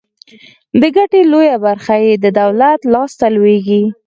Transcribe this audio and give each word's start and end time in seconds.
د 0.81 0.83
ګټې 0.95 1.21
لویه 1.31 1.57
برخه 1.65 1.95
یې 2.05 2.13
د 2.23 2.25
دولت 2.39 2.79
لاس 2.93 3.11
ته 3.19 3.27
لویږي. 3.35 3.83